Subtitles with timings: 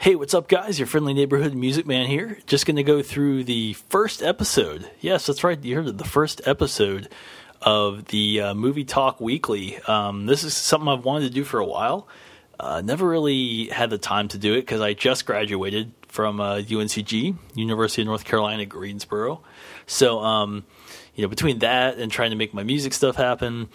[0.00, 0.78] Hey, what's up, guys?
[0.78, 2.38] Your friendly neighborhood music man here.
[2.46, 4.90] Just going to go through the first episode.
[5.00, 5.62] Yes, that's right.
[5.62, 5.98] You heard.
[5.98, 7.10] The first episode
[7.60, 9.78] of the uh, Movie Talk Weekly.
[9.80, 12.08] Um, this is something I've wanted to do for a while.
[12.58, 16.60] Uh, never really had the time to do it because I just graduated from uh,
[16.60, 19.42] UNCG, University of North Carolina, Greensboro.
[19.86, 20.64] So, um,
[21.14, 23.68] you know, between that and trying to make my music stuff happen,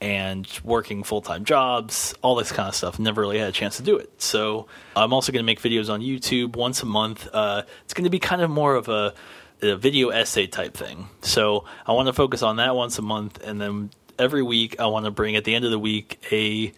[0.00, 2.98] and working full time jobs, all this kind of stuff.
[2.98, 4.22] Never really had a chance to do it.
[4.22, 7.28] So I'm also going to make videos on YouTube once a month.
[7.32, 9.14] Uh, it's going to be kind of more of a,
[9.62, 11.08] a, video essay type thing.
[11.20, 14.86] So I want to focus on that once a month, and then every week I
[14.86, 16.72] want to bring at the end of the week a,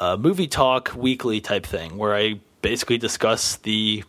[0.00, 4.04] a movie talk weekly type thing where I basically discuss the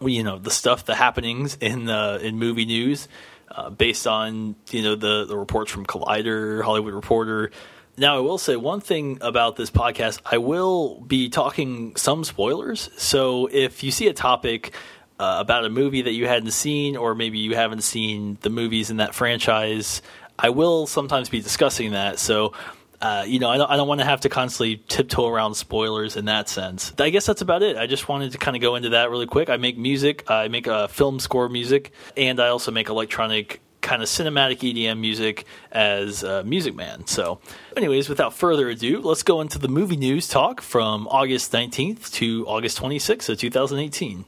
[0.00, 3.08] you know the stuff the happenings in the in movie news
[3.50, 7.50] uh, based on you know the the reports from Collider, Hollywood Reporter,
[7.98, 10.20] now, I will say one thing about this podcast.
[10.24, 12.90] I will be talking some spoilers.
[12.96, 14.74] So if you see a topic
[15.18, 18.90] uh, about a movie that you hadn't seen, or maybe you haven't seen the movies
[18.90, 20.02] in that franchise,
[20.38, 22.18] I will sometimes be discussing that.
[22.18, 22.52] So
[23.00, 26.16] uh, you know, I don't, I don't want to have to constantly tiptoe around spoilers
[26.16, 26.92] in that sense.
[26.98, 27.76] I guess that's about it.
[27.76, 29.50] I just wanted to kind of go into that really quick.
[29.50, 34.02] I make music, I make a film score music, and I also make electronic kind
[34.02, 37.06] of cinematic EDM music as a Music Man.
[37.06, 37.38] So,
[37.76, 42.44] anyways, without further ado, let's go into the movie news talk from August 19th to
[42.48, 44.24] August 26th of 2018.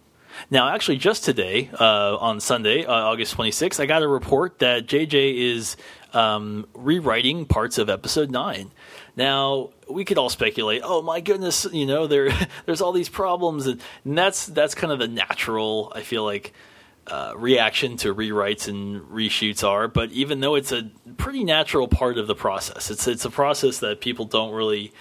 [0.48, 4.86] Now, actually, just today, uh, on Sunday, uh, August 26th, I got a report that
[4.86, 5.77] JJ is
[6.14, 8.70] um, rewriting parts of episode 9.
[9.17, 12.31] Now, we could all speculate, oh my goodness, you know, there
[12.67, 16.55] there's all these problems and, and that's that's kind of the natural, I feel like,
[17.09, 19.89] uh, reaction to rewrites and reshoots are.
[19.89, 23.78] But even though it's a pretty natural part of the process, it's it's a process
[23.78, 24.92] that people don't really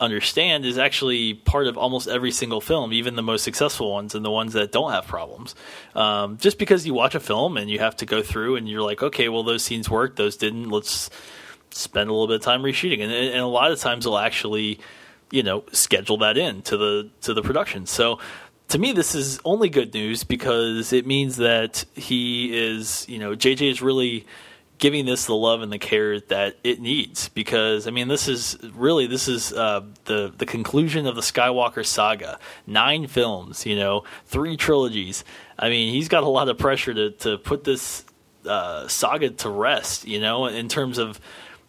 [0.00, 4.24] understand is actually part of almost every single film, even the most successful ones and
[4.24, 5.54] the ones that don't have problems.
[5.94, 8.82] Um, just because you watch a film and you have to go through and you're
[8.82, 10.70] like, okay, well those scenes worked, those didn't.
[10.70, 11.10] Let's
[11.70, 14.80] spend a little bit of time reshooting, and, and a lot of times they'll actually,
[15.30, 17.86] you know, schedule that in to the to the production.
[17.86, 18.18] So
[18.68, 23.34] to me, this is only good news because it means that he is, you know,
[23.34, 24.26] JJ is really
[24.76, 27.28] giving this the love and the care that it needs.
[27.30, 31.84] Because I mean, this is really this is uh, the the conclusion of the Skywalker
[31.84, 32.38] saga.
[32.66, 35.24] Nine films, you know, three trilogies.
[35.58, 38.04] I mean, he's got a lot of pressure to to put this
[38.46, 40.06] uh, saga to rest.
[40.06, 41.20] You know, in terms of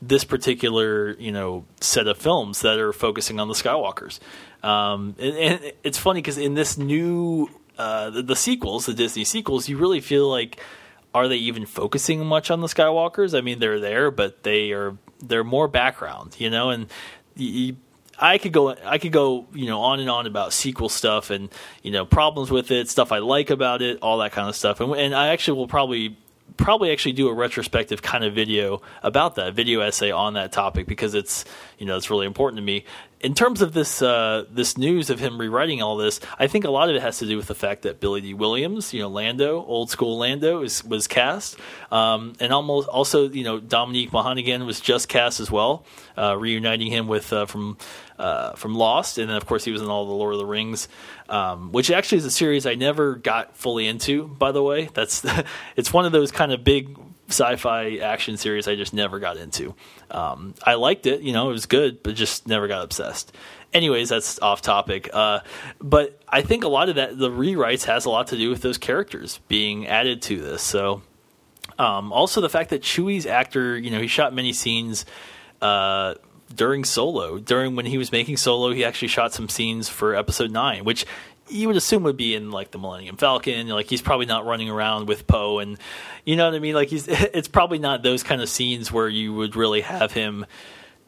[0.02, 4.20] this particular you know set of films that are focusing on the Skywalkers.
[4.64, 9.24] Um, and, and, it's funny because in this new uh, the, the, sequels, the Disney
[9.24, 10.60] sequels, you really feel like
[11.14, 13.38] are they even focusing much on the Skywalkers?
[13.38, 16.70] I mean, they're there, but they are they're more background, you know.
[16.70, 16.88] And
[17.36, 17.78] you,
[18.20, 21.50] I could go I could go you know on and on about sequel stuff and
[21.84, 24.82] you know problems with it, stuff I like about it, all that kind of stuff.
[24.82, 26.18] And, and I actually will probably
[26.58, 30.88] probably actually do a retrospective kind of video about that video essay on that topic
[30.88, 31.46] because it's
[31.78, 32.86] you know it's really important to me
[33.22, 36.70] in terms of this uh, this news of him rewriting all this, I think a
[36.70, 39.10] lot of it has to do with the fact that Billy Dee Williams, you know,
[39.10, 41.58] Lando, old school Lando, is, was cast,
[41.92, 45.86] um, and almost also you know Dominic Monaghan was just cast as well,
[46.18, 47.78] uh, reuniting him with uh, from
[48.18, 50.46] uh, from Lost, and then of course he was in all the Lord of the
[50.46, 50.88] Rings,
[51.28, 54.28] um, which actually is a series I never got fully into.
[54.28, 55.26] By the way, that's
[55.76, 56.98] it's one of those kind of big
[57.30, 59.76] sci-fi action series I just never got into.
[60.12, 63.36] Um, I liked it, you know, it was good, but just never got obsessed.
[63.72, 65.10] Anyways, that's off topic.
[65.14, 65.42] Uh,
[65.80, 68.62] but I think a lot of that, the rewrites, has a lot to do with
[68.62, 70.64] those characters being added to this.
[70.64, 71.04] So,
[71.78, 75.06] um, also the fact that Chewie's actor, you know, he shot many scenes.
[75.62, 76.16] Uh,
[76.54, 80.52] during Solo, during when he was making Solo, he actually shot some scenes for Episode
[80.52, 81.06] Nine, which
[81.50, 83.68] you would assume would be in like the Millennium Falcon.
[83.68, 85.78] Like he's probably not running around with Poe, and
[86.26, 86.76] you know what I mean.
[86.76, 90.46] Like he's it's probably not those kind of scenes where you would really have him,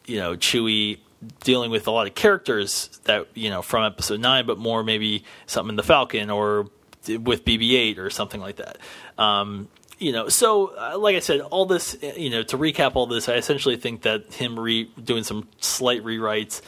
[0.06, 0.98] you know, Chewie
[1.44, 5.24] dealing with a lot of characters that you know from Episode Nine, but more maybe
[5.46, 6.68] something in the Falcon or
[7.08, 8.78] with BB-8 or something like that.
[9.18, 9.68] Um,
[9.98, 13.28] you know, so uh, like I said, all this, you know, to recap all this,
[13.28, 16.60] I essentially think that him re- doing some slight rewrites,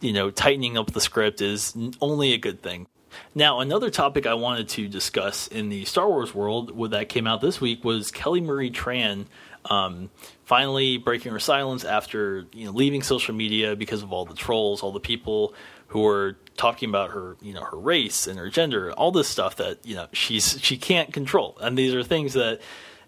[0.00, 2.86] you know, tightening up the script is only a good thing.
[3.34, 7.40] Now, another topic I wanted to discuss in the Star Wars world that came out
[7.40, 9.26] this week was Kelly Marie Tran
[9.70, 10.10] um,
[10.44, 14.82] finally breaking her silence after you know leaving social media because of all the trolls,
[14.82, 15.54] all the people
[15.88, 19.56] who were talking about her, you know, her race and her gender, all this stuff
[19.56, 21.56] that you know she's she can't control.
[21.60, 22.60] And these are things that,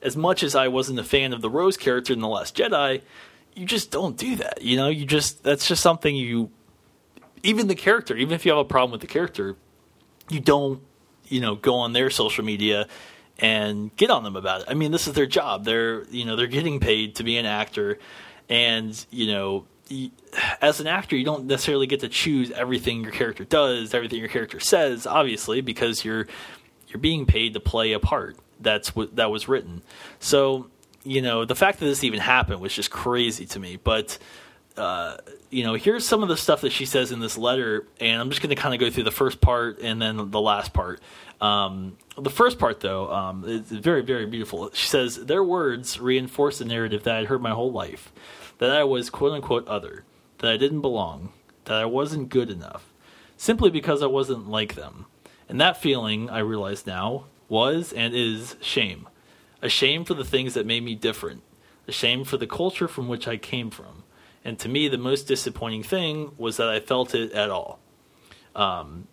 [0.03, 3.03] as much as I wasn't a fan of the Rose character in the Last Jedi,
[3.55, 4.63] you just don't do that.
[4.63, 6.51] You know, you just that's just something you.
[7.45, 9.55] Even the character, even if you have a problem with the character,
[10.29, 10.83] you don't
[11.27, 12.87] you know go on their social media
[13.39, 14.67] and get on them about it.
[14.69, 15.65] I mean, this is their job.
[15.65, 17.99] They're you know they're getting paid to be an actor,
[18.49, 19.67] and you know
[20.61, 24.29] as an actor, you don't necessarily get to choose everything your character does, everything your
[24.29, 26.27] character says, obviously, because you're
[26.89, 28.37] you're being paid to play a part.
[28.61, 29.83] That's what that was written.
[30.21, 30.69] So,
[31.05, 33.77] you know, the fact that this even happened was just crazy to me.
[33.77, 34.19] But
[34.79, 35.17] uh,
[35.51, 38.31] you know, here's some of the stuff that she says in this letter, and I'm
[38.31, 41.01] just going to kind of go through the first part and then the last part.
[41.41, 44.71] Um, the first part, though, um, is very, very beautiful.
[44.73, 48.13] She says, Their words reinforce the narrative that I'd heard my whole life
[48.59, 50.05] that I was quote unquote other,
[50.39, 51.33] that I didn't belong,
[51.65, 52.93] that I wasn't good enough,
[53.37, 55.07] simply because I wasn't like them.
[55.49, 59.09] And that feeling, I realize now, was and is shame.
[59.63, 61.43] A shame for the things that made me different,
[61.87, 64.05] a shame for the culture from which I came from.
[64.45, 67.81] And to me, the most disappointing thing was that I felt it at all.
[68.55, 69.09] Um,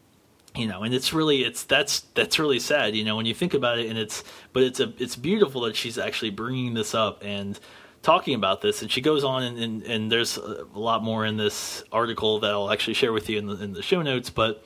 [0.56, 3.54] you know, and it's really it's that's that's really sad, you know, when you think
[3.54, 3.89] about it.
[3.89, 4.24] And it's
[4.54, 7.60] but it's a it's beautiful that she's actually bringing this up and
[8.06, 11.38] talking about this, and she goes on, and, and, and, there's a lot more in
[11.38, 14.30] this article that I'll actually share with you in the, in the show notes.
[14.30, 14.63] But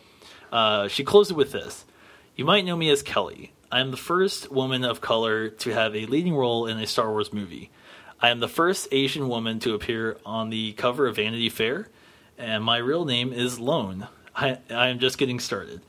[0.51, 1.85] uh, she closed it with this
[2.35, 3.53] You might know me as Kelly.
[3.71, 7.09] I am the first woman of color to have a leading role in a Star
[7.09, 7.71] Wars movie.
[8.21, 11.87] I am the first Asian woman to appear on the cover of Vanity Fair,
[12.37, 14.07] and my real name is Loan.
[14.35, 15.81] I, I am just getting started.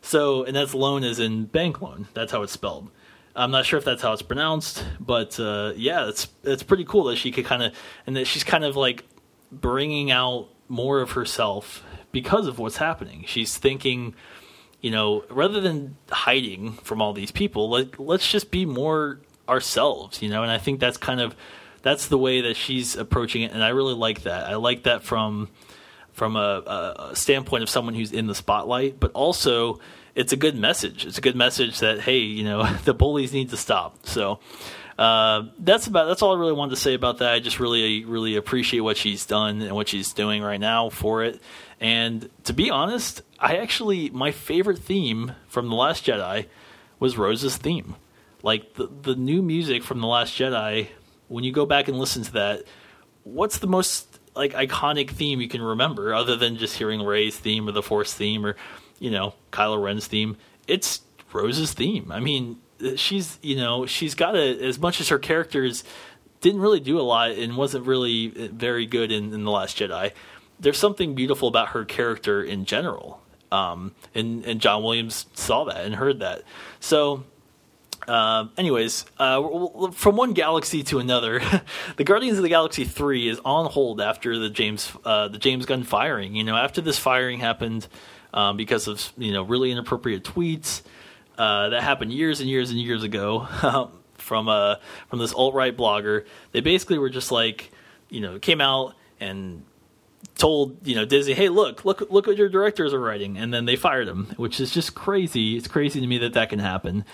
[0.00, 2.08] So, and that's loan is in bank loan.
[2.14, 2.90] That's how it's spelled.
[3.34, 7.04] I'm not sure if that's how it's pronounced, but uh, yeah, it's it's pretty cool
[7.04, 7.72] that she could kind of
[8.06, 9.04] and that she's kind of like
[9.52, 13.24] bringing out more of herself because of what's happening.
[13.26, 14.14] She's thinking,
[14.80, 20.20] you know, rather than hiding from all these people, like let's just be more ourselves,
[20.20, 20.42] you know.
[20.42, 21.36] And I think that's kind of
[21.82, 24.46] that's the way that she's approaching it, and I really like that.
[24.46, 25.48] I like that from
[26.12, 29.78] from a, a standpoint of someone who's in the spotlight, but also
[30.14, 31.06] it's a good message.
[31.06, 34.06] It's a good message that hey, you know, the bullies need to stop.
[34.06, 34.40] So
[34.98, 37.32] uh, that's about that's all I really wanted to say about that.
[37.32, 41.22] I just really really appreciate what she's done and what she's doing right now for
[41.22, 41.40] it.
[41.80, 46.46] And to be honest, I actually my favorite theme from the Last Jedi
[46.98, 47.94] was Rose's theme.
[48.42, 50.88] Like the the new music from the Last Jedi,
[51.28, 52.64] when you go back and listen to that,
[53.24, 57.68] what's the most like iconic theme you can remember other than just hearing Rey's theme
[57.68, 58.56] or the Force theme or
[58.98, 60.36] you know, Kylo Ren's theme.
[60.66, 61.02] It's
[61.32, 62.10] Rose's theme.
[62.10, 62.58] I mean,
[62.96, 65.84] she's you know she's got a as much as her characters
[66.40, 70.12] didn't really do a lot and wasn't really very good in, in the Last Jedi.
[70.60, 73.22] There's something beautiful about her character in general,
[73.52, 76.42] um, and and John Williams saw that and heard that.
[76.80, 77.24] So
[78.08, 81.40] uh, anyways, uh, from one galaxy to another,
[81.96, 85.66] the Guardians of the Galaxy three is on hold after the James uh, the James
[85.66, 86.34] Gunn firing.
[86.34, 87.86] You know, after this firing happened,
[88.32, 90.82] um, because of you know really inappropriate tweets
[91.36, 93.46] uh, that happened years and years and years ago
[94.14, 94.76] from uh,
[95.08, 96.24] from this alt right blogger.
[96.52, 97.70] They basically were just like
[98.08, 99.62] you know came out and
[100.36, 103.64] told you know Disney, hey look look look what your directors are writing, and then
[103.64, 105.56] they fired him, which is just crazy.
[105.56, 107.04] It's crazy to me that that can happen,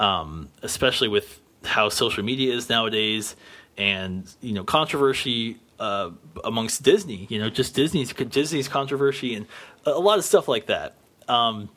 [0.00, 3.36] um, especially with how social media is nowadays
[3.76, 6.10] and you know controversy uh,
[6.42, 7.26] amongst Disney.
[7.30, 9.46] You know, just Disney's Disney's controversy and
[9.86, 10.96] a lot of stuff like that.
[11.28, 11.68] Um,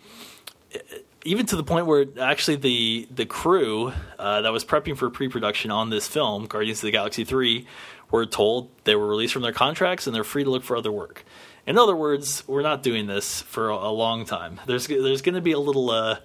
[1.26, 5.70] even to the point where actually the the crew uh, that was prepping for pre-production
[5.70, 7.68] on this film, Guardians of the Galaxy Three,
[8.10, 10.92] were told they were released from their contracts and they're free to look for other
[10.92, 11.26] work.
[11.66, 14.60] In other words, we're not doing this for a, long time.
[14.66, 16.18] There's there's going to be a little uh,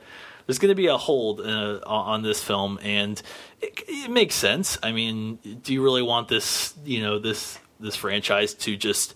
[0.49, 3.21] there's going to be a hold uh, on this film, and
[3.61, 4.79] it, it makes sense.
[4.83, 9.15] I mean, do you really want this you know this this franchise to just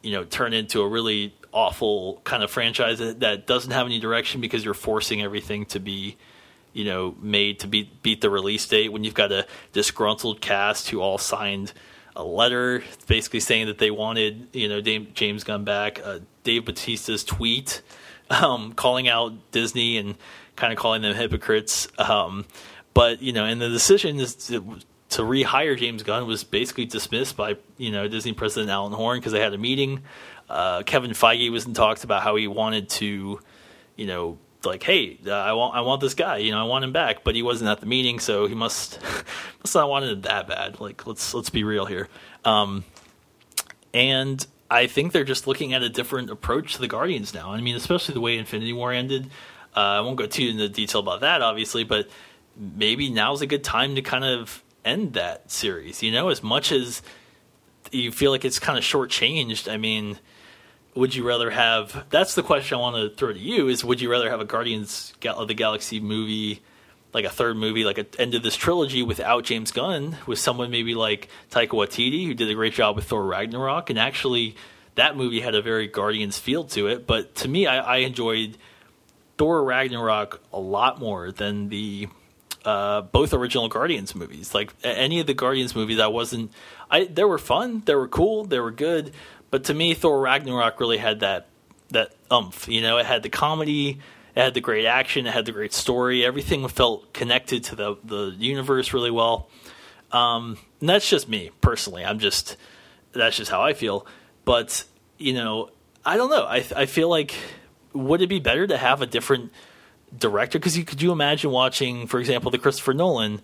[0.00, 4.40] you know turn into a really awful kind of franchise that doesn't have any direction
[4.40, 6.16] because you're forcing everything to be
[6.72, 10.88] you know made to beat beat the release date when you've got a disgruntled cast
[10.90, 11.72] who all signed
[12.14, 17.24] a letter basically saying that they wanted you know James Gunn back uh, Dave Bautista's
[17.24, 17.82] tweet
[18.30, 20.16] um, calling out Disney and
[20.56, 22.44] kind of calling them hypocrites um,
[22.94, 24.78] but you know and the decision is to,
[25.10, 29.32] to rehire James Gunn was basically dismissed by you know Disney president Alan Horn because
[29.32, 30.02] they had a meeting
[30.50, 33.40] uh, Kevin Feige was in talks about how he wanted to,
[33.94, 36.84] you know, like, hey, uh, I want I want this guy, you know, I want
[36.84, 39.00] him back, but he wasn't at the meeting, so he must
[39.60, 40.80] must not wanted it that bad.
[40.80, 42.08] Like, let's let's be real here.
[42.44, 42.84] Um,
[43.94, 47.52] and I think they're just looking at a different approach to the Guardians now.
[47.52, 49.30] I mean, especially the way Infinity War ended.
[49.76, 52.08] Uh, I won't go too into detail about that, obviously, but
[52.56, 56.02] maybe now's a good time to kind of end that series.
[56.02, 57.02] You know, as much as
[57.92, 59.70] you feel like it's kind of shortchanged.
[59.70, 60.18] I mean,
[60.94, 62.06] would you rather have?
[62.10, 64.44] That's the question I want to throw to you: Is would you rather have a
[64.44, 66.62] Guardians of the Galaxy movie,
[67.12, 70.70] like a third movie, like an end of this trilogy without James Gunn, with someone
[70.70, 74.56] maybe like Taika Waititi, who did a great job with Thor Ragnarok, and actually
[74.94, 77.06] that movie had a very Guardians feel to it.
[77.06, 78.56] But to me, I, I enjoyed
[79.38, 82.08] Thor Ragnarok a lot more than the
[82.64, 84.54] uh, both original Guardians movies.
[84.54, 86.52] Like any of the Guardians movies, I wasn't.
[86.90, 89.12] I they were fun, they were cool, they were good,
[89.50, 91.46] but to me, Thor Ragnarok really had that
[91.90, 92.68] that umph.
[92.68, 93.98] You know, it had the comedy,
[94.34, 96.24] it had the great action, it had the great story.
[96.24, 99.48] Everything felt connected to the the universe really well.
[100.12, 102.04] Um, and that's just me personally.
[102.04, 102.56] I'm just
[103.12, 104.06] that's just how I feel.
[104.44, 104.84] But
[105.18, 105.70] you know,
[106.04, 106.44] I don't know.
[106.44, 107.34] I I feel like
[107.92, 109.52] would it be better to have a different
[110.16, 110.58] director?
[110.58, 113.40] Because you could you imagine watching, for example, the Christopher Nolan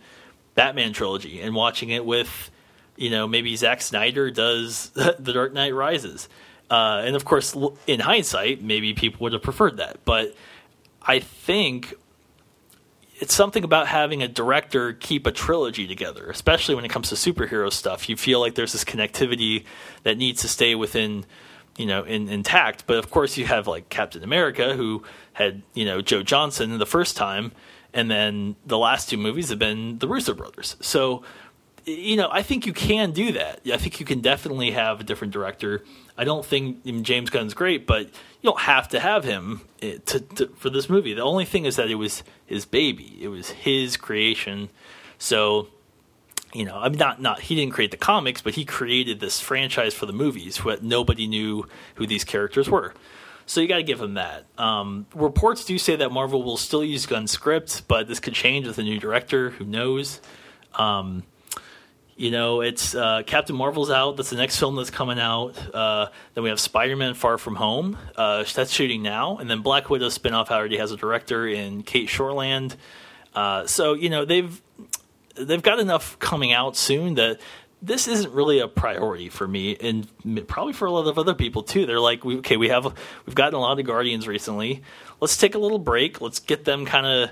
[0.54, 2.50] Batman trilogy and watching it with
[2.96, 6.28] you know, maybe Zack Snyder does The Dark Knight Rises.
[6.68, 10.04] Uh, and of course, in hindsight, maybe people would have preferred that.
[10.04, 10.34] But
[11.06, 11.94] I think
[13.18, 17.14] it's something about having a director keep a trilogy together, especially when it comes to
[17.14, 18.08] superhero stuff.
[18.08, 19.64] You feel like there's this connectivity
[20.02, 21.24] that needs to stay within,
[21.78, 22.86] you know, in, intact.
[22.86, 26.86] But of course, you have like Captain America, who had you know Joe Johnston the
[26.86, 27.52] first time,
[27.94, 30.76] and then the last two movies have been the Russo brothers.
[30.80, 31.22] So
[31.86, 33.60] you know, I think you can do that.
[33.72, 35.84] I think you can definitely have a different director.
[36.18, 40.20] I don't think James Gunn's great, but you don't have to have him eh, to,
[40.20, 41.14] to, for this movie.
[41.14, 43.18] The only thing is that it was his baby.
[43.20, 44.70] It was his creation.
[45.18, 45.68] So,
[46.54, 49.94] you know, I'm not not he didn't create the comics, but he created this franchise
[49.94, 50.64] for the movies.
[50.64, 52.94] What nobody knew who these characters were.
[53.48, 54.46] So you got to give him that.
[54.58, 58.66] Um, reports do say that Marvel will still use Gunn's script, but this could change
[58.66, 59.50] with a new director.
[59.50, 60.20] Who knows?
[60.74, 61.22] Um,
[62.16, 64.16] you know, it's uh, Captain Marvel's out.
[64.16, 65.54] That's the next film that's coming out.
[65.74, 67.98] Uh, then we have Spider Man Far From Home.
[68.16, 69.36] Uh, that's shooting now.
[69.36, 72.76] And then Black Widow spinoff already has a director in Cate Shortland.
[73.34, 74.62] Uh, so, you know, they've
[75.34, 77.38] they've got enough coming out soon that
[77.82, 80.08] this isn't really a priority for me and
[80.48, 81.84] probably for a lot of other people too.
[81.84, 82.84] They're like, okay, we have
[83.26, 84.82] we've gotten a lot of Guardians recently.
[85.20, 86.22] Let's take a little break.
[86.22, 87.30] Let's get them kind of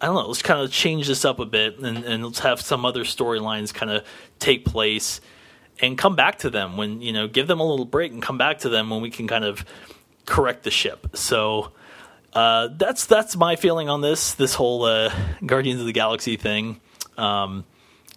[0.00, 2.60] I don't know, let's kind of change this up a bit and, and let's have
[2.60, 4.04] some other storylines kind of
[4.38, 5.20] take place
[5.80, 8.38] and come back to them when, you know, give them a little break and come
[8.38, 9.64] back to them when we can kind of
[10.26, 11.08] correct the ship.
[11.16, 11.72] So
[12.32, 15.12] uh, that's that's my feeling on this this whole uh,
[15.44, 16.80] Guardians of the Galaxy thing,
[17.16, 17.64] um,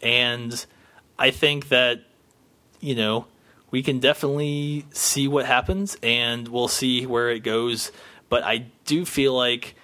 [0.02, 0.66] and
[1.18, 2.04] I think that
[2.82, 3.26] you know
[3.72, 7.92] we can definitely see what happens and we'll see where it goes.
[8.28, 9.76] But I do feel like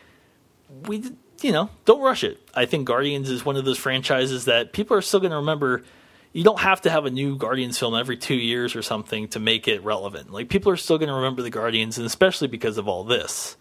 [0.86, 1.04] we
[1.41, 2.39] you know, don't rush it.
[2.53, 5.84] I think Guardians is one of those franchises that people are still going to remember.
[6.34, 9.39] You don't have to have a new Guardians film every two years or something to
[9.39, 10.32] make it relevant.
[10.32, 13.58] Like people are still going to remember the Guardians, and especially because of all this,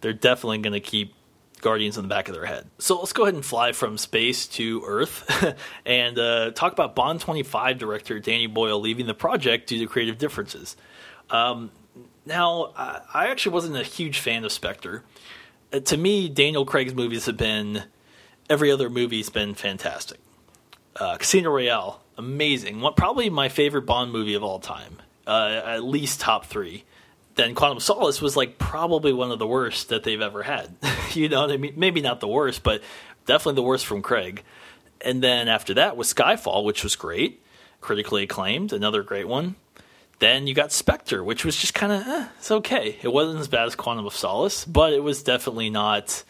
[0.00, 1.14] they're definitely going to keep
[1.60, 2.68] Guardians in the back of their head.
[2.78, 5.56] So let's go ahead and fly from space to Earth
[5.86, 10.18] and uh, talk about Bond 25 director Danny Boyle leaving the project due to creative
[10.18, 10.76] differences.
[11.30, 11.70] Um,
[12.24, 15.04] now, I actually wasn't a huge fan of Spectre.
[15.80, 17.84] To me, Daniel Craig's movies have been
[18.48, 20.18] every other movie's been fantastic.
[20.94, 22.80] Uh, Casino Royale, amazing.
[22.80, 26.84] What probably my favorite Bond movie of all time, uh, at least top three.
[27.34, 30.74] Then Quantum Solace was like probably one of the worst that they've ever had.
[31.12, 31.74] you know what I mean?
[31.76, 32.82] Maybe not the worst, but
[33.26, 34.42] definitely the worst from Craig.
[35.02, 37.42] And then after that was Skyfall, which was great,
[37.82, 39.56] critically acclaimed, another great one.
[40.18, 42.98] Then you got Spectre, which was just kind of eh, it's okay.
[43.02, 46.24] It wasn't as bad as Quantum of Solace, but it was definitely not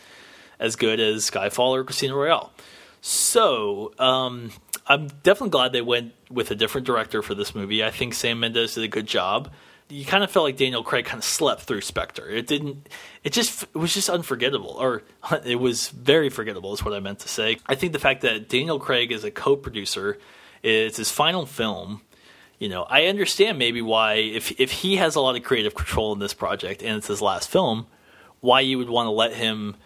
[0.59, 2.53] as good as Skyfall or Casino Royale.
[3.01, 4.51] So um,
[4.89, 7.85] I'm definitely glad they went with a different director for this movie.
[7.85, 9.53] I think Sam Mendes did a good job.
[9.89, 12.29] You kind of felt like Daniel Craig kind of slept through Spectre.
[12.29, 12.89] It didn't.
[13.23, 15.05] It just it was just unforgettable, or
[15.45, 17.59] it was very forgettable, is what I meant to say.
[17.67, 20.19] I think the fact that Daniel Craig is a co-producer,
[20.65, 22.01] it's his final film
[22.59, 26.13] you know, I understand maybe why if if he has a lot of creative control
[26.13, 27.87] in this project and it's his last film,
[28.41, 29.77] why you would want to let him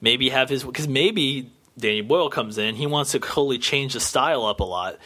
[0.00, 4.00] maybe have his because maybe Danny Boyle comes in, he wants to totally change the
[4.00, 4.98] style up a lot.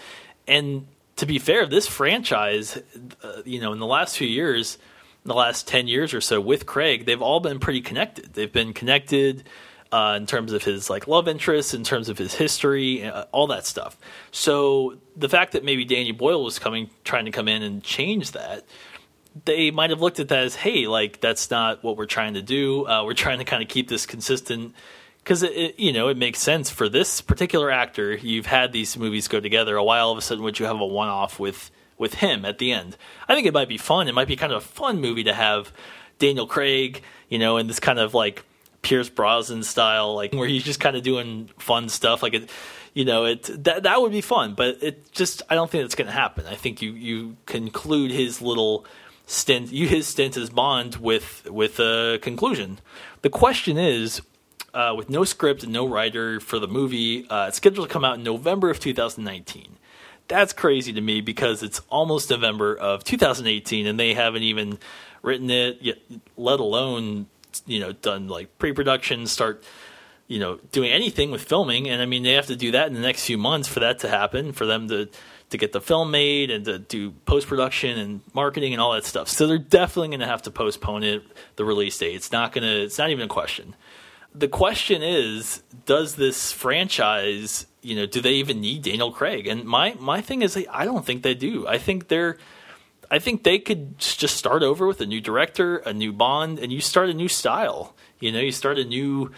[0.46, 2.78] And to be fair, this franchise,
[3.22, 4.78] uh, you know, in the last few years,
[5.24, 8.34] the last 10 years or so with Craig, they've all been pretty connected.
[8.34, 9.44] They've been connected
[9.92, 13.46] uh, in terms of his like love interests, in terms of his history, uh, all
[13.48, 13.96] that stuff.
[14.30, 18.32] So the fact that maybe Danny Boyle was coming, trying to come in and change
[18.32, 18.64] that,
[19.44, 22.42] they might have looked at that as, hey, like that's not what we're trying to
[22.42, 22.86] do.
[22.86, 24.74] Uh, we're trying to kind of keep this consistent
[25.18, 28.16] because it, it, you know it makes sense for this particular actor.
[28.16, 29.76] You've had these movies go together.
[29.76, 32.58] A while, all of a sudden, would you have a one-off with with him at
[32.58, 32.96] the end.
[33.28, 34.08] I think it might be fun.
[34.08, 35.72] It might be kind of a fun movie to have
[36.18, 38.44] Daniel Craig, you know, in this kind of like
[38.82, 42.22] Pierce Brosnan style, like where he's just kind of doing fun stuff.
[42.22, 42.50] Like it,
[42.94, 44.54] you know, it that that would be fun.
[44.54, 46.46] But it just, I don't think it's going to happen.
[46.46, 48.86] I think you you conclude his little
[49.26, 52.78] stint, you his stint as Bond with with a conclusion.
[53.22, 54.22] The question is,
[54.74, 58.04] uh, with no script and no writer for the movie, uh, it's scheduled to come
[58.04, 59.76] out in November of 2019.
[60.28, 64.78] That's crazy to me because it's almost November of 2018 and they haven't even
[65.22, 65.98] written it yet,
[66.36, 67.26] let alone
[67.66, 69.62] you know done like pre-production, start
[70.26, 71.88] you know doing anything with filming.
[71.88, 74.00] And I mean they have to do that in the next few months for that
[74.00, 75.08] to happen, for them to
[75.50, 79.06] to get the film made and to do post production and marketing and all that
[79.06, 79.28] stuff.
[79.28, 81.22] So they're definitely going to have to postpone it
[81.56, 82.14] the release date.
[82.14, 82.82] It's not going to.
[82.82, 83.74] It's not even a question
[84.34, 89.46] the question is, does this franchise, you know, do they even need Daniel Craig?
[89.46, 91.66] And my my thing is, I don't think they do.
[91.66, 92.38] I think they're,
[93.10, 96.72] I think they could just start over with a new director, a new Bond, and
[96.72, 97.94] you start a new style.
[98.20, 99.30] You know, you start a new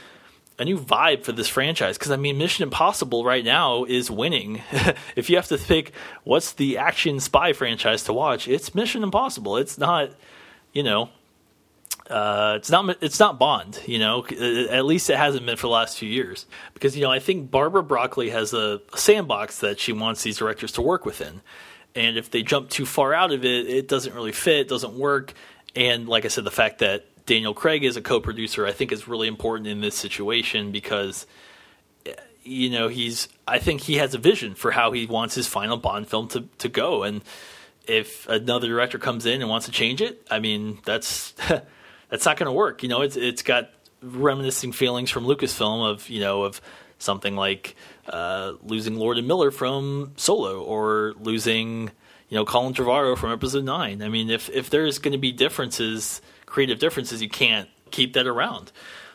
[0.58, 4.62] a new vibe for this franchise because I mean Mission Impossible right now is winning.
[5.16, 5.92] if you have to pick
[6.24, 9.56] what's the action spy franchise to watch, it's Mission Impossible.
[9.56, 10.10] It's not,
[10.74, 11.08] you know,
[12.10, 14.26] uh, it's not it's not Bond, you know.
[14.26, 17.50] At least it hasn't been for the last few years, because you know I think
[17.50, 21.40] Barbara Broccoli has a sandbox that she wants these directors to work within,
[21.94, 25.34] and if they jump too far out of it, it doesn't really fit, doesn't work.
[25.74, 29.06] And like I said, the fact that Daniel Craig is a co-producer, I think, is
[29.06, 31.26] really important in this situation because
[32.42, 35.76] you know he's I think he has a vision for how he wants his final
[35.76, 37.22] Bond film to to go, and
[37.86, 41.32] if another director comes in and wants to change it, I mean that's
[42.08, 42.82] that's not going to work.
[42.82, 43.70] You know, it's it's got
[44.02, 46.60] reminiscing feelings from Lucasfilm of you know of
[47.00, 47.74] something like
[48.08, 51.90] uh, losing Lord and Miller from Solo or losing
[52.28, 54.02] you know Colin Trevorrow from Episode Nine.
[54.02, 58.28] I mean, if if there's going to be differences, creative differences, you can't keep that
[58.28, 58.70] around.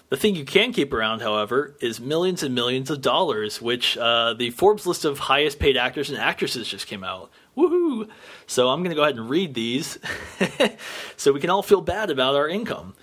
[0.09, 4.35] The thing you can keep around, however, is millions and millions of dollars, which uh,
[4.35, 7.31] the Forbes list of highest paid actors and actresses just came out.
[7.57, 8.07] Woohoo!
[8.45, 9.97] So I'm going to go ahead and read these
[11.17, 12.93] so we can all feel bad about our income.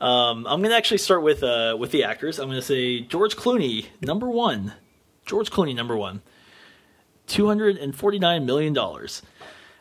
[0.00, 2.38] Um, I'm going to actually start with uh, with the actors.
[2.38, 4.72] I'm going to say George Clooney, number one.
[5.26, 6.22] George Clooney, number one.
[7.28, 8.76] $249 million.
[8.76, 9.12] And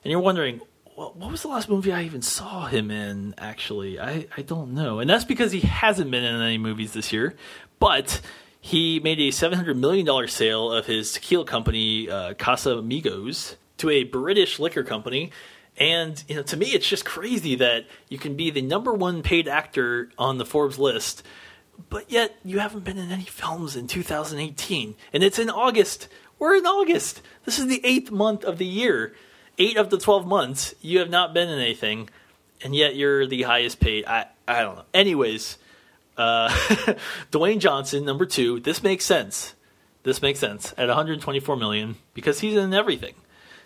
[0.03, 0.61] you're wondering,
[0.95, 3.99] what was the last movie I even saw him in, actually?
[3.99, 4.99] I, I don't know.
[4.99, 7.35] And that's because he hasn't been in any movies this year.
[7.79, 8.21] But
[8.61, 14.59] he made a $700 million sale of his tequila company, uh, Casamigos, to a British
[14.59, 15.31] liquor company.
[15.79, 19.23] And you know, to me, it's just crazy that you can be the number one
[19.23, 21.23] paid actor on the Forbes list,
[21.89, 26.09] but yet you haven't been in any films in 2018, and it's in August.
[26.37, 27.21] We're in August.
[27.45, 29.15] This is the eighth month of the year.
[29.57, 32.09] Eight of the 12 months, you have not been in anything,
[32.61, 34.05] and yet you're the highest paid.
[34.05, 34.85] I I don't know.
[34.93, 35.57] Anyways,
[36.17, 36.49] uh,
[37.31, 38.59] Dwayne Johnson, number two.
[38.59, 39.55] This makes sense.
[40.03, 43.15] This makes sense at 124 million because he's in everything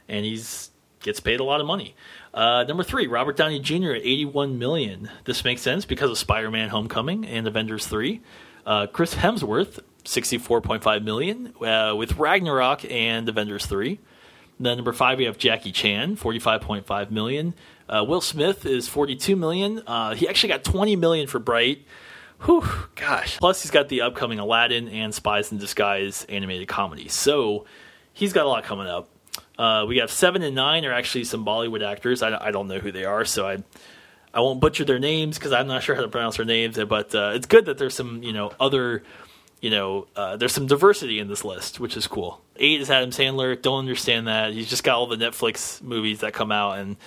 [0.09, 0.71] and he's
[1.03, 1.95] gets paid a lot of money.
[2.33, 3.91] Uh, number three, Robert Downey Jr.
[3.91, 5.09] at 81 million.
[5.25, 8.21] This makes sense because of Spider-Man: Homecoming and Avengers 3.
[8.65, 13.99] Uh, Chris Hemsworth, 64.5 million uh, with Ragnarok and Avengers 3.
[14.59, 17.53] Then number five, we have Jackie Chan, 45.5 million.
[17.89, 19.81] Uh, Will Smith is 42 million.
[19.85, 21.85] Uh, he actually got 20 million for Bright.
[22.41, 22.63] Whew,
[22.95, 23.37] gosh.
[23.39, 27.07] Plus, he's got the upcoming Aladdin and Spies in Disguise animated comedy.
[27.07, 27.65] So
[28.13, 29.09] he's got a lot coming up.
[29.57, 32.21] Uh, we have seven and nine are actually some Bollywood actors.
[32.21, 33.63] I, I don't know who they are, so I
[34.33, 36.77] I won't butcher their names because I'm not sure how to pronounce their names.
[36.77, 39.03] But uh, it's good that there's some you know other
[39.61, 42.41] you know uh, there's some diversity in this list, which is cool.
[42.55, 43.59] Eight is Adam Sandler.
[43.59, 44.53] Don't understand that.
[44.53, 46.97] He's just got all the Netflix movies that come out and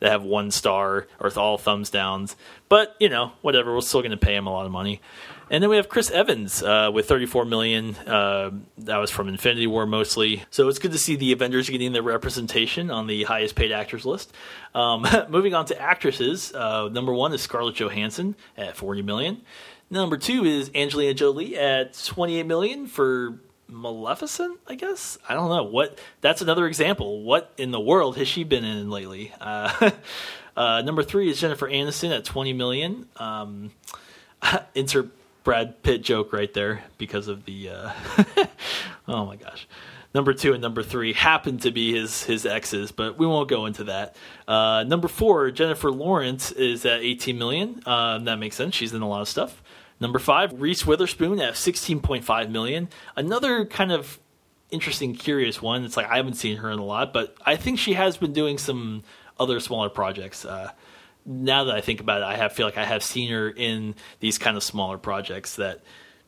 [0.00, 2.36] they have one star or all thumbs downs.
[2.68, 5.00] But you know whatever, we're still going to pay him a lot of money.
[5.48, 7.94] And then we have Chris Evans uh, with 34 million.
[7.94, 10.42] Uh, that was from Infinity War mostly.
[10.50, 14.04] So it's good to see the Avengers getting their representation on the highest paid actors
[14.04, 14.32] list.
[14.74, 19.42] Um, moving on to actresses, uh, number one is Scarlett Johansson at 40 million.
[19.88, 25.18] Number two is Angelina Jolie at 28 million for Maleficent, I guess.
[25.28, 25.98] I don't know what.
[26.20, 27.22] That's another example.
[27.22, 29.32] What in the world has she been in lately?
[29.40, 29.90] Uh,
[30.56, 33.06] uh, number three is Jennifer Aniston at 20 million.
[33.16, 33.72] Um,
[34.74, 35.10] insert
[35.44, 37.70] Brad Pitt joke right there because of the.
[37.70, 37.92] Uh,
[39.08, 39.68] oh my gosh.
[40.14, 43.66] Number two and number three happen to be his his exes, but we won't go
[43.66, 44.16] into that.
[44.48, 47.82] Uh, number four, Jennifer Lawrence is at 18 million.
[47.84, 48.74] Uh, that makes sense.
[48.74, 49.62] She's in a lot of stuff.
[50.00, 52.88] Number five, Reese Witherspoon at 16.5 million.
[53.16, 54.20] Another kind of
[54.70, 55.84] interesting, curious one.
[55.84, 58.32] It's like I haven't seen her in a lot, but I think she has been
[58.32, 59.04] doing some
[59.38, 60.44] other smaller projects.
[60.44, 60.70] Uh,
[61.24, 63.94] now that I think about it, I have feel like I have seen her in
[64.20, 65.80] these kind of smaller projects that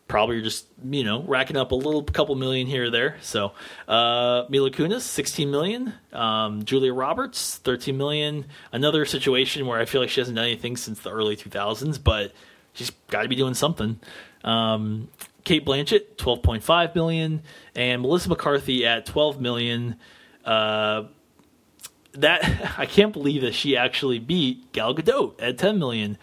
[0.08, 3.16] probably are just you know racking up a little couple million here or there.
[3.20, 3.52] So
[3.86, 5.92] uh, Mila Kunis, sixteen million.
[6.12, 8.46] Um, Julia Roberts, thirteen million.
[8.72, 11.98] Another situation where I feel like she hasn't done anything since the early two thousands,
[11.98, 12.32] but
[12.78, 13.98] she's got to be doing something.
[14.44, 15.08] Um,
[15.44, 17.42] Cate Blanchett, twelve point five million,
[17.74, 19.96] and Melissa McCarthy at twelve million.
[20.44, 21.04] Uh,
[22.12, 26.18] that I can't believe that she actually beat Gal Gadot at ten million.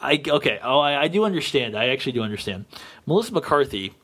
[0.00, 0.60] I okay.
[0.62, 1.76] Oh, I, I do understand.
[1.76, 2.66] I actually do understand.
[3.06, 3.94] Melissa McCarthy.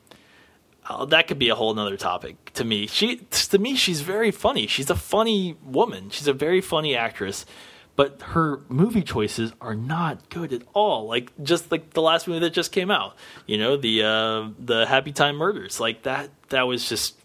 [0.89, 2.87] Uh, that could be a whole nother topic to me.
[2.87, 4.65] She to me, she's very funny.
[4.65, 6.09] She's a funny woman.
[6.09, 7.45] She's a very funny actress,
[7.95, 11.07] but her movie choices are not good at all.
[11.07, 14.85] Like just like the last movie that just came out, you know, the uh, the
[14.85, 15.79] Happy Time Murders.
[15.79, 17.17] Like that that was just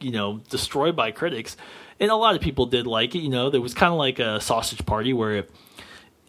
[0.00, 1.56] you know destroyed by critics,
[1.98, 3.20] and a lot of people did like it.
[3.20, 5.50] You know, there was kind of like a sausage party where it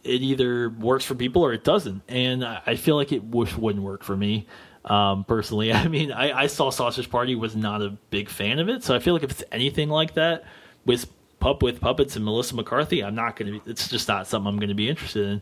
[0.04, 2.02] it either works for people or it doesn't.
[2.08, 4.48] And I feel like it wouldn't work for me
[4.86, 5.74] um, personally.
[5.74, 8.96] I mean, I, I, saw Sausage Party was not a big fan of it, so
[8.96, 10.44] I feel like if it's anything like that
[10.86, 11.06] with
[11.42, 13.70] pup with puppets and Melissa McCarthy, I'm not going to.
[13.70, 15.42] It's just not something I'm going to be interested in.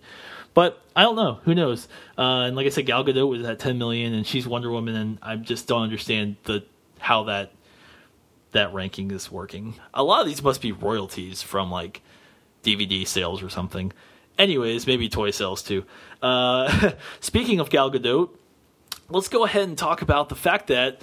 [0.55, 1.39] But I don't know.
[1.43, 1.87] Who knows?
[2.17, 4.95] Uh, and like I said, Gal Gadot was at 10 million, and she's Wonder Woman,
[4.95, 6.63] and I just don't understand the
[6.97, 7.51] how that
[8.51, 9.75] that ranking is working.
[9.93, 12.01] A lot of these must be royalties from like
[12.63, 13.93] DVD sales or something.
[14.39, 15.85] Anyways, maybe toy sales too.
[16.21, 18.29] Uh, speaking of Gal Gadot,
[19.09, 21.01] let's go ahead and talk about the fact that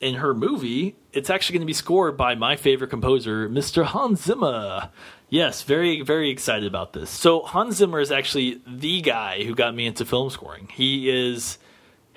[0.00, 3.84] in her movie, it's actually going to be scored by my favorite composer, Mr.
[3.84, 4.90] Hans Zimmer.
[5.28, 7.10] Yes, very, very excited about this.
[7.10, 10.68] So, Hans Zimmer is actually the guy who got me into film scoring.
[10.72, 11.58] He is,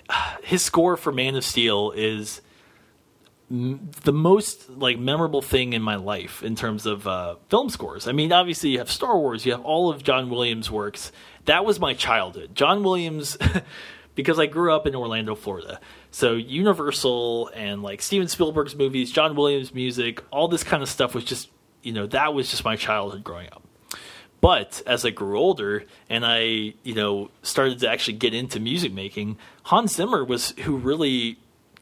[0.44, 2.42] his score for Man of Steel is
[3.52, 8.08] the most like memorable thing in my life in terms of uh, film scores.
[8.08, 11.12] I mean, obviously you have Star Wars, you have all of John Williams' works.
[11.46, 12.56] That was my childhood.
[12.56, 13.38] John Williams,
[14.16, 15.82] because I grew up in Orlando, Florida.
[16.12, 21.16] So Universal and like Steven Spielberg's movies, John Williams' music, all this kind of stuff
[21.16, 21.50] was just
[21.82, 23.64] you know that was just my childhood growing up.
[24.42, 28.92] But as I grew older and I, you know, started to actually get into music
[28.92, 31.38] making, Hans Zimmer was who really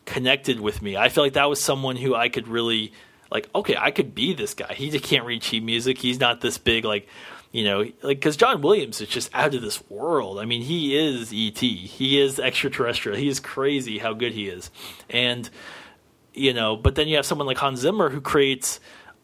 [0.05, 0.97] connected with me.
[0.97, 2.91] I feel like that was someone who I could really
[3.31, 3.49] like.
[3.55, 4.73] Okay, I could be this guy.
[4.73, 5.97] He just can't read sheet music.
[5.97, 7.07] He's not this big like
[7.51, 10.39] you know, like because John Williams is just out of this world.
[10.39, 11.59] I mean, he is ET.
[11.59, 13.17] He is extraterrestrial.
[13.17, 14.69] He is crazy how good he is,
[15.09, 15.49] and
[16.33, 16.75] you know.
[16.75, 18.79] But then you have someone like Hans Zimmer who creates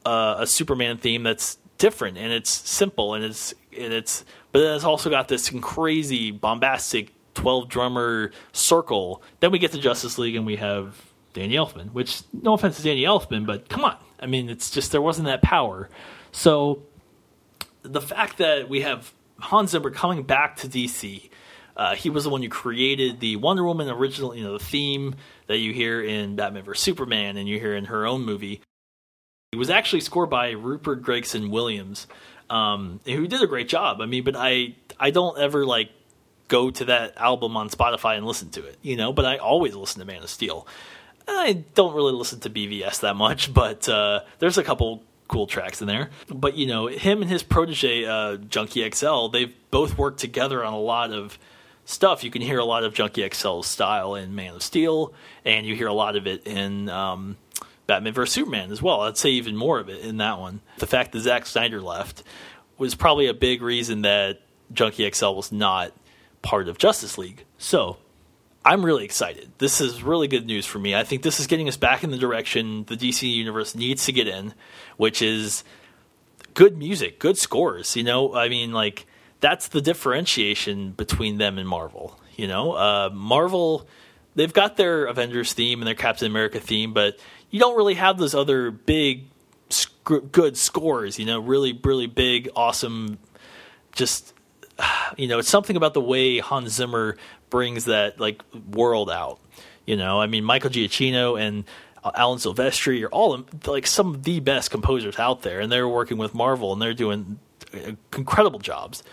[0.06, 4.76] uh, a Superman theme that's different and it's simple and it's and it's but then
[4.76, 9.22] it's also got this crazy bombastic 12 drummer circle.
[9.42, 10.96] Then we get to Justice League and we have
[11.34, 13.98] Danny Elfman, which, no offense to Danny Elfman, but come on.
[14.20, 15.90] I mean, it's just there wasn't that power.
[16.32, 16.84] So
[17.92, 21.30] the fact that we have Hans Zimmer coming back to DC,
[21.78, 25.16] uh, he was the one who created the Wonder Woman original, you know, the theme
[25.48, 28.62] that you hear in Batman vs Superman and you hear in her own movie.
[29.52, 32.08] It was actually scored by Rupert Gregson Williams,
[32.50, 34.02] um, who did a great job.
[34.02, 35.92] I mean, but I I don't ever like
[36.48, 39.14] go to that album on Spotify and listen to it, you know.
[39.14, 40.68] But I always listen to Man of Steel.
[41.28, 45.82] I don't really listen to BVS that much, but uh, there's a couple cool tracks
[45.82, 46.10] in there.
[46.28, 50.74] But you know, him and his protege uh, Junkie XL, they've both worked together on
[50.74, 51.38] a lot of
[51.86, 52.24] stuff.
[52.24, 55.76] You can hear a lot of Junkie XL's style in Man of Steel, and you
[55.76, 57.38] hear a lot of it in um,
[57.88, 59.02] Batman vs Superman as well.
[59.02, 60.62] I'd say even more of it in that one.
[60.80, 62.24] The fact that Zack Snyder left
[62.78, 64.42] was probably a big reason that
[64.74, 65.94] Junkie XL was not
[66.42, 67.46] part of Justice League.
[67.58, 67.98] So
[68.66, 69.52] I'm really excited.
[69.60, 70.96] This is really good news for me.
[70.96, 74.12] I think this is getting us back in the direction the DC universe needs to
[74.12, 74.56] get in,
[74.98, 75.64] which is
[76.56, 77.96] good music, good scores.
[77.96, 79.06] You know, I mean, like
[79.40, 82.20] that's the differentiation between them and Marvel.
[82.36, 83.88] You know, uh, Marvel
[84.34, 87.20] they've got their Avengers theme and their Captain America theme, but
[87.52, 89.26] you don't really have those other big,
[89.70, 91.20] sc- good scores.
[91.20, 93.20] You know, really, really big, awesome,
[93.92, 94.34] just
[95.18, 97.18] you know, it's something about the way Hans Zimmer
[97.56, 99.40] brings that like world out.
[99.86, 101.64] You know, I mean, Michael Giacchino and
[102.04, 106.18] Alan Silvestri are all like some of the best composers out there, and they're working
[106.18, 107.40] with Marvel and they're doing
[107.74, 109.04] uh, incredible jobs.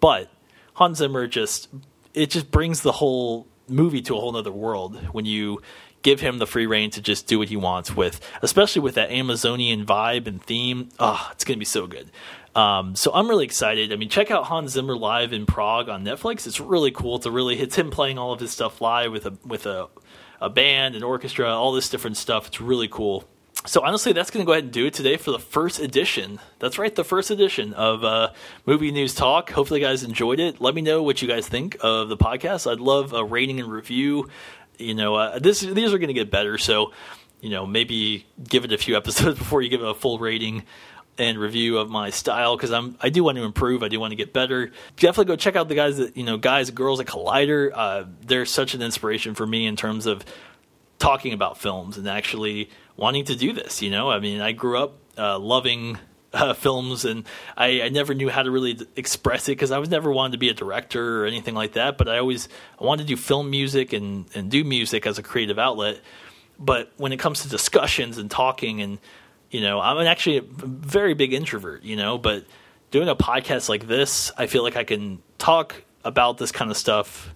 [0.00, 0.30] But
[0.72, 1.68] Hans Zimmer just
[2.14, 5.60] it just brings the whole movie to a whole other world when you
[6.00, 9.10] give him the free reign to just do what he wants with, especially with that
[9.10, 10.88] Amazonian vibe and theme.
[10.98, 12.10] Oh, it's gonna be so good.
[12.54, 13.92] Um, so I'm really excited.
[13.92, 16.46] I mean, check out Hans Zimmer live in Prague on Netflix.
[16.46, 17.16] It's really cool.
[17.16, 19.88] It's a really it's him playing all of his stuff live with a with a
[20.40, 22.48] a band, an orchestra, all this different stuff.
[22.48, 23.24] It's really cool.
[23.66, 26.40] so honestly, that's going to go ahead and do it today for the first edition.
[26.58, 28.32] That's right, the first edition of uh,
[28.66, 29.50] Movie News Talk.
[29.50, 30.60] Hopefully, you guys enjoyed it.
[30.60, 32.70] Let me know what you guys think of the podcast.
[32.70, 34.28] I'd love a rating and review.
[34.78, 36.92] You know, uh, this these are going to get better, so
[37.40, 40.64] you know maybe give it a few episodes before you give it a full rating
[41.18, 43.82] and review of my style because I'm I do want to improve.
[43.82, 44.72] I do want to get better.
[44.96, 47.70] Definitely go check out the guys that you know guys girls at Collider.
[47.74, 50.24] Uh, they're such an inspiration for me in terms of
[50.98, 53.82] talking about films and actually wanting to do this.
[53.82, 55.98] You know, I mean, I grew up uh, loving
[56.32, 57.24] uh, films, and
[57.56, 60.38] I, I, never knew how to really express it because I was never wanted to
[60.38, 61.98] be a director or anything like that.
[61.98, 62.48] But I always
[62.80, 66.00] I wanted to do film music and and do music as a creative outlet.
[66.58, 68.98] But when it comes to discussions and talking, and
[69.50, 71.82] you know, I'm actually a very big introvert.
[71.82, 72.44] You know, but
[72.90, 76.76] doing a podcast like this, I feel like I can talk about this kind of
[76.76, 77.34] stuff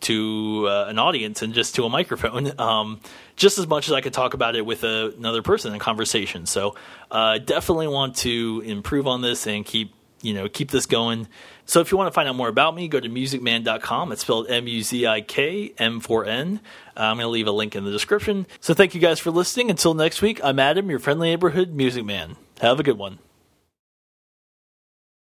[0.00, 3.00] to uh, an audience and just to a microphone, um,
[3.36, 6.46] just as much as I could talk about it with a, another person in conversation.
[6.46, 6.74] So,
[7.10, 11.28] uh, definitely want to improve on this and keep you know keep this going.
[11.66, 14.12] So, if you want to find out more about me, go to muzikman.com.
[14.12, 16.60] It's spelled M U Z I K M 4 N.
[16.96, 18.46] Uh, I'm going to leave a link in the description.
[18.60, 19.70] So, thank you guys for listening.
[19.70, 22.36] Until next week, I'm Adam, your friendly neighborhood music man.
[22.60, 23.18] Have a good one.